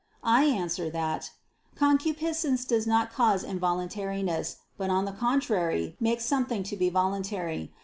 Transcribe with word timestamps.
I 0.25 0.45
answer 0.45 0.89
that, 0.89 1.29
Concupiscence 1.75 2.65
does 2.65 2.87
not 2.87 3.13
cause 3.13 3.43
involuntariness, 3.43 4.55
but 4.75 4.89
on 4.89 5.05
the 5.05 5.11
contrary 5.11 5.95
makes 5.99 6.25
something 6.25 6.63
to 6.63 6.75
be 6.75 6.89
voluntary. 6.89 7.71